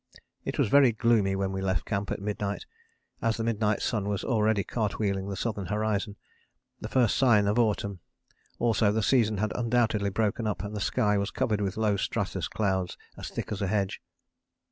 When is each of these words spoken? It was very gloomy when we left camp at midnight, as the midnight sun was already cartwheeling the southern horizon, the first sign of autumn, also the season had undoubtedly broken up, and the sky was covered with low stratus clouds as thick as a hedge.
It 0.45 0.57
was 0.57 0.67
very 0.67 0.91
gloomy 0.93 1.35
when 1.35 1.51
we 1.51 1.61
left 1.61 1.85
camp 1.85 2.09
at 2.09 2.19
midnight, 2.19 2.65
as 3.21 3.37
the 3.37 3.43
midnight 3.43 3.83
sun 3.83 4.09
was 4.09 4.23
already 4.23 4.63
cartwheeling 4.63 5.29
the 5.29 5.35
southern 5.35 5.67
horizon, 5.67 6.15
the 6.79 6.89
first 6.89 7.15
sign 7.15 7.45
of 7.45 7.59
autumn, 7.59 7.99
also 8.57 8.91
the 8.91 9.03
season 9.03 9.37
had 9.37 9.51
undoubtedly 9.55 10.09
broken 10.09 10.47
up, 10.47 10.63
and 10.63 10.75
the 10.75 10.81
sky 10.81 11.19
was 11.19 11.29
covered 11.29 11.61
with 11.61 11.77
low 11.77 11.97
stratus 11.97 12.47
clouds 12.47 12.97
as 13.15 13.29
thick 13.29 13.51
as 13.51 13.61
a 13.61 13.67
hedge. 13.67 14.01